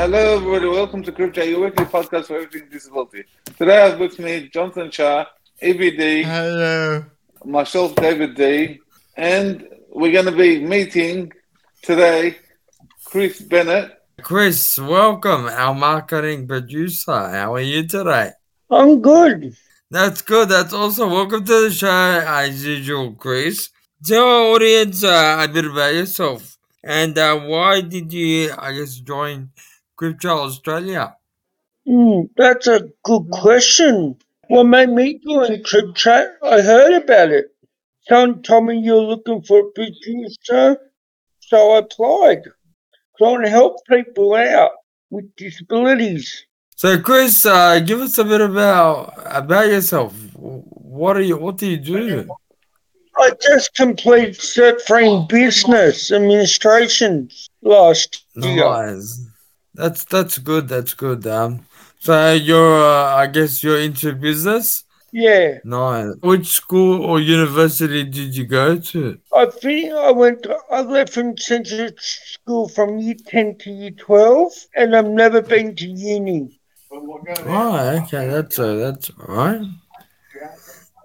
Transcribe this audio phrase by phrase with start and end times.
[0.00, 0.68] Hello, everybody.
[0.68, 3.24] Welcome to CripChat, your weekly podcast for everything disability.
[3.58, 5.26] Today, I have with me Jonathan Shar,
[5.60, 7.04] ABD, Hello.
[7.44, 8.78] myself, David D,
[9.16, 11.32] and we're going to be meeting
[11.82, 12.36] today
[13.06, 13.90] Chris Bennett.
[14.22, 17.10] Chris, welcome, our marketing producer.
[17.10, 18.30] How are you today?
[18.70, 19.56] I'm good.
[19.90, 20.48] That's good.
[20.48, 21.10] That's awesome.
[21.10, 23.70] Welcome to the show, as usual, Chris.
[24.04, 28.94] Tell our audience uh, a bit about yourself and uh, why did you, I guess,
[28.94, 29.50] join
[29.98, 31.16] CripChat Australia?
[31.86, 34.16] Mm, that's a good question.
[34.48, 35.62] What made me join
[35.94, 36.38] Chat?
[36.42, 37.46] I heard about it.
[38.08, 40.78] Someone told me you're looking for a producer,
[41.40, 42.42] so I applied.
[43.18, 44.70] Trying to help people out
[45.10, 46.46] with disabilities.
[46.76, 50.14] So, Chris, uh, give us a bit about about yourself.
[50.34, 51.36] What are you?
[51.36, 52.28] What do you do?
[53.16, 57.28] I just completed Cert Free Business Administration
[57.62, 58.64] last year.
[59.78, 60.66] That's that's good.
[60.66, 61.24] That's good.
[61.28, 61.64] Um,
[62.00, 64.84] so you're, uh, I guess, you're into business.
[65.12, 65.58] Yeah.
[65.64, 66.16] Nice.
[66.20, 69.18] Which school or university did you go to?
[69.32, 73.92] I think I went to, I left from central school from year 10 to year
[73.92, 76.60] 12, and I've never been to uni.
[76.90, 79.62] Oh, okay, that's uh, that's all right.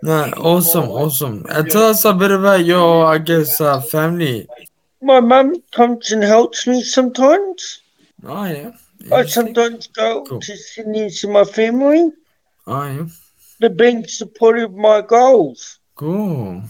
[0.02, 1.46] No, awesome, awesome.
[1.48, 4.48] Uh, tell us a bit about your, I guess, uh, family.
[5.02, 7.83] My mum comes and helps me sometimes.
[8.26, 8.72] Oh yeah.
[9.12, 10.40] I sometimes go Cool.
[10.40, 12.12] to Sydney and see my family.
[12.66, 13.12] I am.
[13.60, 15.80] They're being supportive of my goals.
[15.96, 16.64] Cool.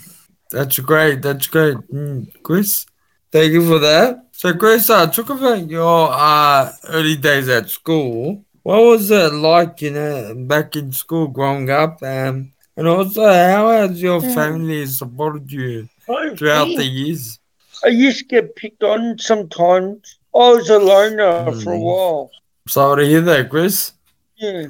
[0.52, 1.22] That's great.
[1.22, 2.86] That's great, mm, Chris.
[3.32, 4.28] Thank you for that.
[4.32, 8.44] So, Chris, uh, talk about your uh, early days at school.
[8.64, 12.02] What was it like, you know, back in school growing up?
[12.04, 14.34] Um, and also, how has your Mm.
[14.34, 15.90] family supported you
[16.38, 17.40] throughout the years?
[17.84, 20.20] I used to get picked on sometimes.
[20.36, 21.82] I was a loner for a Mm.
[21.82, 22.32] while.
[22.68, 23.92] Sorry to hear that, Chris.
[24.38, 24.68] Yeah.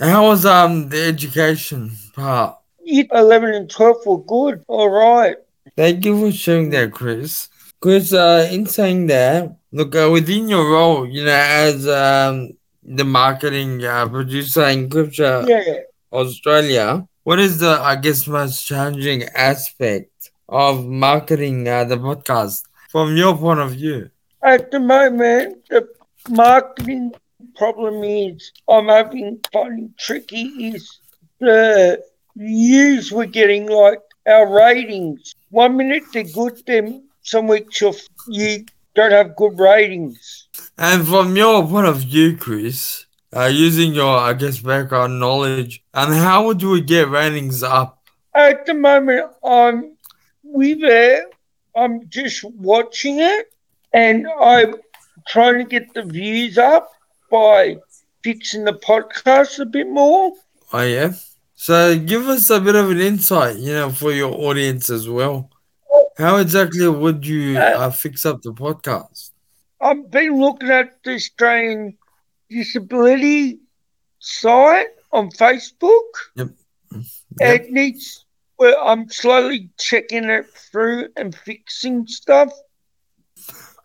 [0.00, 2.56] How was um the education part?
[2.84, 4.62] 11 and 12 were good.
[4.68, 5.36] All right.
[5.76, 7.48] Thank you for sharing that, Chris.
[7.80, 12.50] Chris, uh, in saying that, look, uh, within your role, you know, as um,
[12.82, 15.80] the marketing uh, producer in CripChat Yeah.
[16.12, 23.16] Australia, what is the, I guess, most challenging aspect of marketing uh, the podcast from
[23.16, 24.10] your point of view?
[24.46, 25.88] At the moment, the
[26.28, 27.12] marketing
[27.56, 31.00] problem is I'm having finding tricky is
[31.40, 32.00] the
[32.36, 35.34] views we're getting, like our ratings.
[35.50, 37.82] One minute they're good, then some weeks
[38.28, 38.64] you
[38.94, 40.46] don't have good ratings.
[40.78, 46.14] And from your point of view, Chris, uh, using your, I guess, background knowledge, and
[46.14, 48.00] how would we get ratings up?
[48.32, 49.96] At the moment, I'm
[50.44, 51.24] with it.
[51.74, 53.52] I'm just watching it,
[53.92, 54.76] and I'm
[55.28, 56.90] trying to get the views up
[57.30, 57.76] by
[58.22, 60.32] fixing the podcast a bit more.
[60.72, 61.12] Oh yeah.
[61.54, 65.50] So give us a bit of an insight, you know, for your audience as well.
[66.18, 69.32] How exactly would you uh, fix up the podcast?
[69.80, 71.96] I've been looking at the Australian
[72.48, 73.58] Disability
[74.18, 76.10] site on Facebook.
[76.36, 76.48] Yep.
[77.40, 78.24] It needs.
[78.58, 82.52] Well, I'm slowly checking it through and fixing stuff.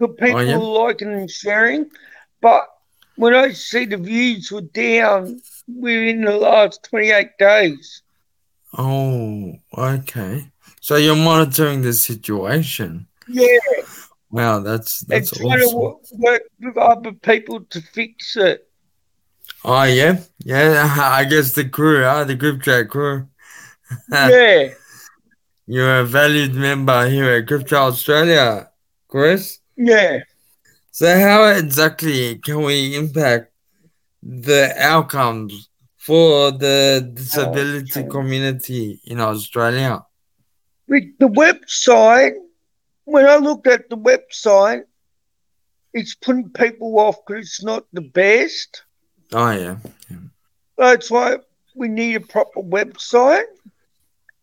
[0.07, 1.89] People liking and sharing,
[2.41, 2.67] but
[3.16, 8.01] when I see the views were down within the last 28 days,
[8.78, 10.50] Oh, okay.
[10.79, 13.07] So you're monitoring the situation.
[13.28, 13.57] yeah,
[14.31, 15.78] Wow, that's and that's trying to awesome.
[15.79, 18.67] wo- work with other people to fix it.
[19.66, 20.88] Oh yeah, yeah.
[21.00, 22.23] I guess the crew, huh?
[22.23, 23.28] the group chat crew.
[24.11, 24.69] yeah.
[25.67, 28.69] You're a valued member here at CripChat Australia,
[29.07, 29.59] Chris.
[29.76, 30.20] Yeah.
[30.92, 33.52] So how exactly can we impact
[34.22, 40.06] the outcomes for the disability community in Australia?
[40.88, 42.34] With the website,
[43.06, 44.84] when I looked at the website,
[45.94, 48.84] it's putting people off because it's not the best.
[49.34, 49.78] Oh yeah.
[50.78, 51.38] That's why
[51.76, 53.46] we need a proper website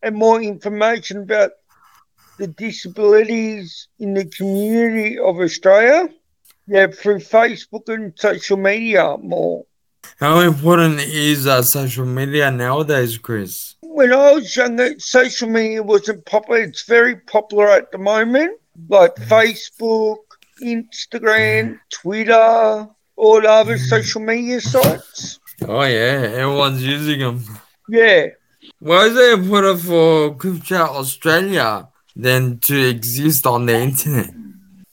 [0.01, 1.51] and more information about
[2.39, 6.09] the disabilities in the community of Australia.
[6.67, 9.65] Yeah, through Facebook and social media more.
[10.19, 13.75] How important is uh, social media nowadays, Chris?
[13.81, 16.61] When I was younger, social media wasn't popular.
[16.61, 19.25] It's very popular at the moment, like mm.
[19.25, 20.17] Facebook,
[20.61, 21.79] Instagram, mm.
[21.89, 23.89] Twitter, all the other mm.
[23.89, 25.39] social media sites.
[25.67, 27.43] Oh yeah, everyone's using them.
[27.89, 28.27] Yeah.
[28.79, 34.33] Why is it important for CripChat Australia then to exist on the internet?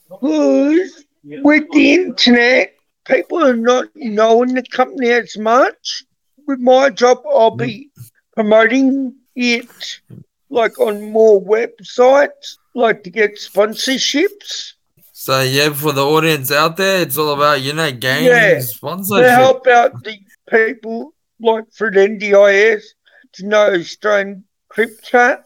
[0.09, 2.75] Because with the internet,
[3.07, 6.05] people are not knowing the company as much.
[6.47, 7.91] With my job, I'll be
[8.35, 10.01] promoting it
[10.49, 14.75] like on more websites, like to get sponsorships.
[15.13, 18.61] So yeah, for the audience out there, it's all about you know gaining Yeah.
[18.61, 19.27] sponsorship.
[19.27, 20.19] to help out the
[20.49, 22.83] people like for the NDIS
[23.35, 24.45] to know Australian
[24.77, 25.45] Crip Chat.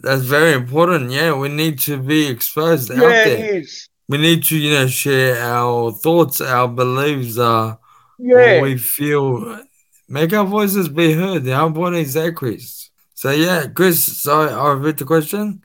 [0.00, 1.10] That's very important.
[1.10, 3.54] Yeah, we need to be exposed out Yeah, it there.
[3.56, 3.88] is.
[4.08, 7.76] We need to you know share our thoughts, our beliefs, uh,
[8.18, 9.60] Yeah, what we feel,
[10.08, 11.46] make our voices be heard.
[11.48, 12.90] How important is that, Chris?
[13.14, 14.22] So yeah, Chris.
[14.22, 15.64] So I repeat the question.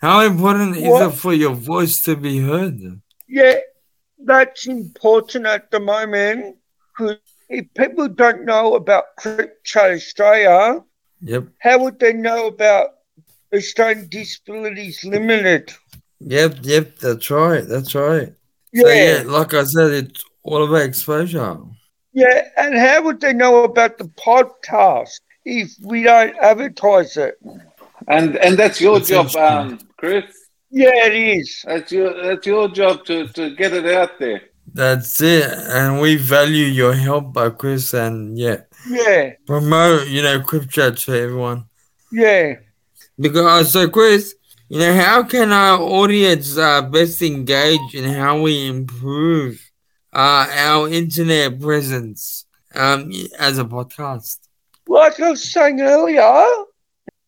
[0.00, 2.76] How important is it for your voice to be heard?
[3.28, 3.58] yeah,
[4.18, 6.56] that's important at the moment
[6.98, 7.18] because
[7.48, 9.04] if people don't know about
[9.64, 10.80] Chat Australia,
[11.22, 11.44] Yep.
[11.60, 12.88] how would they know about
[13.54, 15.72] Australian Disabilities Limited?
[16.20, 18.32] Yep, yep, that's right, that's right.
[18.72, 21.58] Yeah, So yeah, like I said, it's all about exposure.
[22.12, 27.34] yeah, and how would they know about the podcast if we don't advertise it?
[28.08, 30.24] And and that's your That's job, um, Chris.
[30.70, 31.62] Yeah, it is.
[31.66, 34.40] That's your that's your job to, to get it out there.
[34.74, 35.50] That's it.
[35.52, 41.14] And we value your help, by Chris, and yeah, Yeah, promote, you know, Chat to
[41.14, 41.66] everyone.
[42.10, 42.54] yeah.
[43.18, 44.34] Because, so Chris,
[44.68, 49.70] you know, how can our audience uh, best engage in how we improve
[50.12, 54.38] uh, our internet presence um, as a podcast?
[54.88, 56.46] Like I was saying earlier,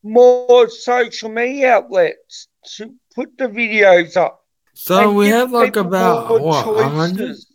[0.03, 4.44] more social media outlets to put the videos up.
[4.75, 7.19] So and we have like about, what, hundred?
[7.19, 7.47] choices.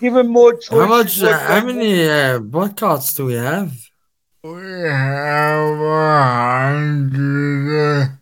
[0.00, 0.68] Give them more choices.
[0.70, 3.72] How much, what uh, how many uh, podcasts do we have?
[4.42, 6.22] We have a
[6.72, 8.18] hundred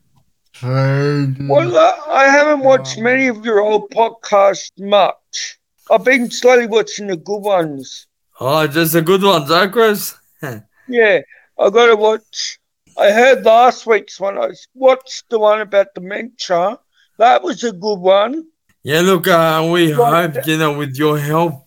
[0.55, 1.47] thirty.
[1.47, 5.59] Well, uh, I haven't watched many of your old podcasts much.
[5.91, 8.07] I've been slowly watching the good ones.
[8.41, 10.15] Oh, just the good ones, huh, Chris?
[10.87, 11.21] Yeah,
[11.59, 12.59] I got to watch.
[12.99, 14.37] I heard last week's one.
[14.37, 16.79] I watched the one about dementia.
[17.19, 18.47] That was a good one.
[18.83, 21.67] Yeah, look, uh, we but, hope, you know, with your help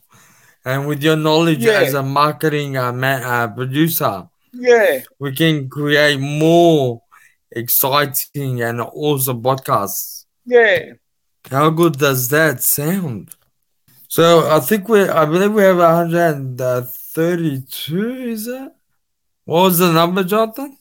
[0.64, 1.82] and with your knowledge yeah.
[1.82, 7.02] as a marketing uh, ma- uh, producer, yeah, we can create more
[7.52, 10.26] exciting and awesome podcasts.
[10.46, 10.94] Yeah.
[11.50, 13.36] How good does that sound?
[14.08, 17.26] So I think we, I believe we have 132, uh,
[18.26, 18.76] is that
[19.46, 20.78] What was the number, Jonathan?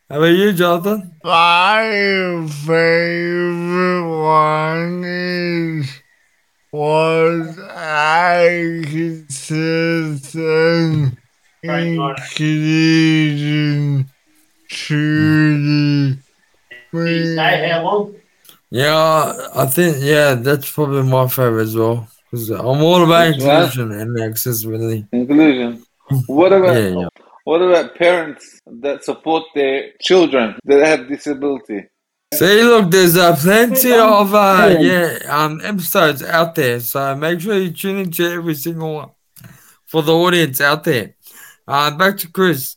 [0.08, 1.12] How about you, Jonathan?
[1.22, 6.02] My favorite one is
[6.72, 10.38] was I consistent
[11.62, 12.50] inclusion
[14.68, 16.14] to
[16.92, 17.80] the
[18.70, 22.08] Yeah, I think yeah, that's probably my favorite as well.
[22.30, 23.62] Because I'm all about Which one?
[23.62, 25.06] inclusion and accessibility.
[25.12, 25.82] Inclusion.
[26.26, 27.08] What about Yeah, yeah.
[27.44, 31.86] what about parents that support their children that have disability?
[32.32, 37.58] See, look, there's uh, plenty of uh, yeah um episodes out there, so make sure
[37.58, 39.10] you tune into every single one
[39.86, 41.16] for the audience out there.
[41.66, 42.76] Uh, back to Chris.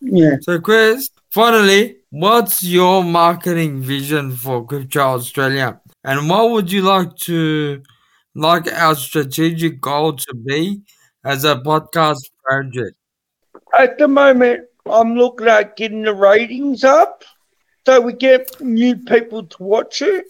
[0.00, 0.36] Yeah.
[0.42, 7.16] So, Chris, finally, what's your marketing vision for CripChat Australia, and what would you like
[7.28, 7.82] to
[8.34, 10.82] like our strategic goal to be
[11.24, 12.96] as a podcast project?
[13.78, 17.24] At the moment, I'm looking at getting the ratings up
[17.86, 20.26] so we get new people to watch it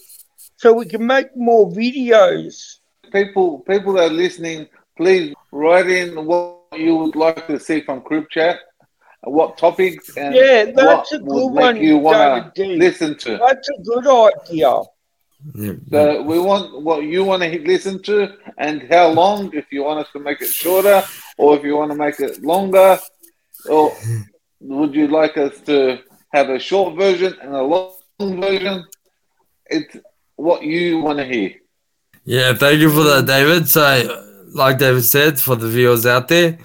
[0.57, 2.79] so we can make more videos.
[3.13, 8.01] People people that are listening, please write in what you would like to see from
[8.01, 8.59] CripChat
[9.25, 13.17] what topics and Yeah, that's a good would make one, you want David to listen
[13.19, 13.39] to.
[13.39, 14.81] That's a good idea.
[15.55, 19.53] Yeah, So we want what you want to listen to and how long.
[19.55, 21.03] If you want us to make it shorter,
[21.39, 22.99] or if you want to make it longer,
[23.69, 23.93] or
[24.61, 25.99] would you like us to
[26.33, 27.95] have a short version and a long
[28.41, 28.85] version?
[29.67, 29.97] It's
[30.37, 31.55] what you want to hear.
[32.25, 33.69] Yeah, thank you for that, David.
[33.69, 33.83] So,
[34.55, 36.59] like David said, for the viewers out there,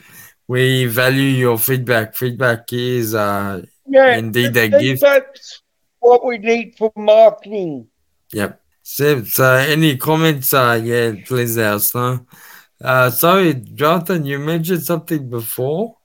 [0.48, 2.16] we value your feedback.
[2.16, 5.64] Feedback is uh, Yeah, Indeed, the they give- feedback's
[6.00, 7.88] what we need for marketing.
[8.34, 8.62] Yep.
[8.90, 10.54] So, so any comments?
[10.54, 12.26] Uh, yeah, please let us know.
[12.82, 15.98] Uh, sorry, Jonathan, you mentioned something before.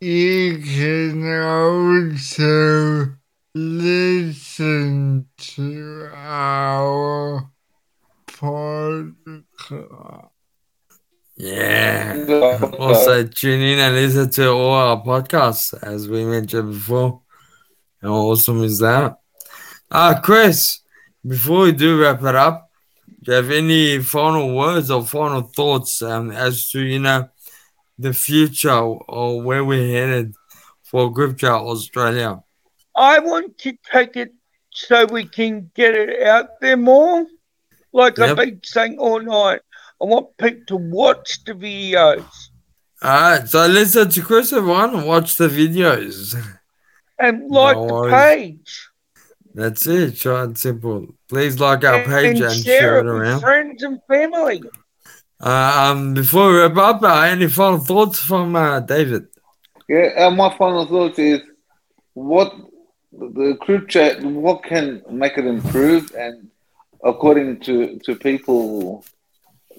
[0.00, 3.16] You can also
[3.54, 7.50] listen to our
[8.28, 10.30] podcast.
[11.36, 12.70] Yeah.
[12.78, 17.20] Also, tune in and listen to all our podcasts, as we mentioned before.
[18.00, 19.18] How awesome is that?
[19.90, 20.79] Uh, Chris,
[21.26, 22.70] before we do wrap it up,
[23.22, 27.28] do you have any final words or final thoughts um, as to, you know,
[27.98, 30.34] the future or where we're headed
[30.82, 32.42] for CripChat Australia?
[32.96, 34.32] I want to take it
[34.72, 37.26] so we can get it out there more.
[37.92, 38.30] Like Yep.
[38.30, 39.60] I've been saying all night,
[40.00, 42.50] I want people to watch the videos
[43.02, 46.34] Alright, so listen to Chris everyone and watch the videos.
[47.18, 48.89] and like No the page.
[49.54, 51.14] That's it, short and simple.
[51.28, 53.40] Please like our and, page and, share it with around.
[53.40, 54.62] friends and family.
[55.40, 59.26] Uh, um, before we wrap up, uh, any final thoughts from uh, David?
[59.88, 61.40] Yeah, and my final thought is
[62.14, 62.54] what
[63.12, 66.14] the group chat, what can make it improve?
[66.14, 66.50] And
[67.02, 69.04] according to, to people,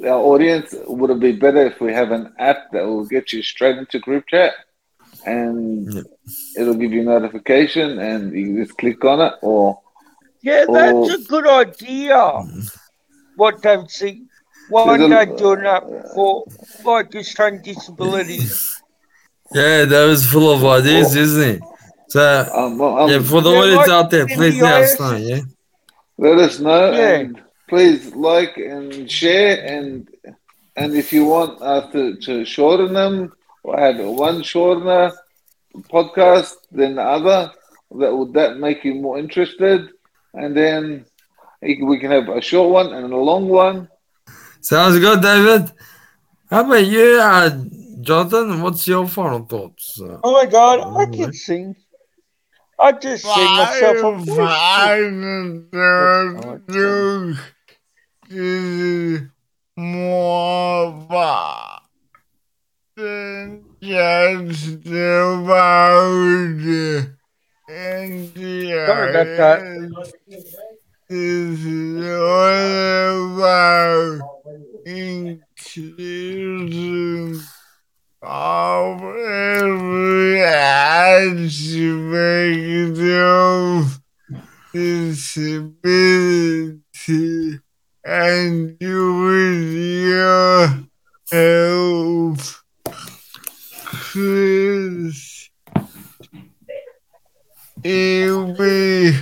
[0.03, 3.41] our audience, would it be better if we have an app that will get you
[3.41, 4.53] straight into group chat
[5.25, 6.05] and Yep.
[6.57, 9.33] it'll give you notification and you just click on it?
[9.41, 9.79] Or
[10.43, 11.13] Yeah, that's Oh.
[11.13, 12.43] a good idea.
[13.35, 14.27] What they've seen.
[14.69, 15.83] Why There's a- they're doing that
[16.15, 16.45] for
[16.85, 18.77] like Australian disabilities.
[19.53, 21.61] Yeah, that was full of ideas, isn't it?
[22.07, 24.97] So, um, well, um, yeah, for the Yeah, audience like out there, please let us
[24.99, 25.27] know, NDIS.
[25.29, 25.41] yeah?
[26.17, 27.07] let us know Yeah.
[27.17, 30.07] and please like and share and
[30.77, 33.33] and if you want us to, to shorten them
[33.63, 35.12] or have one shortener
[35.89, 37.51] podcast than the other
[37.91, 39.89] that would that make you more interested
[40.34, 41.06] and then
[41.62, 43.88] we can have a short one and a long one
[44.63, 45.72] Sounds good, David.
[46.51, 47.50] How about you, uh,
[48.01, 48.62] Jonathan?
[48.62, 50.00] What's your final thoughts?
[50.24, 51.13] Oh my god, I Alright.
[51.13, 51.75] can sing.
[52.77, 54.38] I just sing myself a voice.
[54.38, 57.38] Final thought
[58.30, 59.22] is
[59.75, 61.80] more about than
[63.81, 66.01] just about
[67.70, 68.86] India.
[68.88, 69.60] Sorry about that.
[71.10, 74.22] This is all about
[74.86, 76.22] inclusion
[78.22, 81.79] of every aspect
[83.00, 84.00] of
[84.74, 86.01] disability
[88.03, 90.67] and with your
[91.31, 92.38] help,
[93.86, 95.50] Chris,
[97.84, 99.13] it will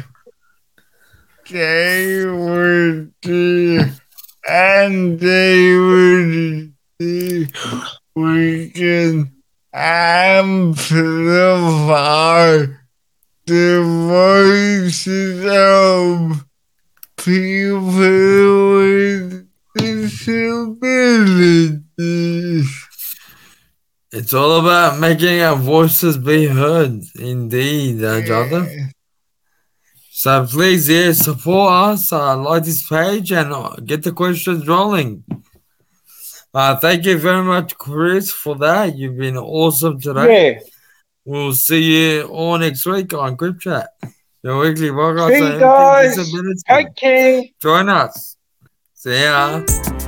[1.50, 3.86] they would do,
[4.48, 7.48] and they would do,
[8.16, 9.34] we can
[9.74, 10.96] amplify
[13.46, 16.46] the voices of
[17.18, 21.80] people with disabilities.
[24.12, 28.92] it's all about making our voices be heard, indeed, uh, Jonathan.
[30.12, 35.24] So please, yeah, support us, uh, like this page, and uh, get the questions rolling.
[36.54, 38.98] Uh, thank you very much, Chris, for that.
[38.98, 40.54] You've been awesome today.
[40.54, 40.60] Yeah.
[41.26, 43.88] We'll see you all next week on CripChat,
[44.42, 45.30] your weekly podcast.
[45.30, 46.18] See you guys.
[46.96, 47.44] care.
[47.62, 48.38] Join us.
[48.96, 49.99] See ya.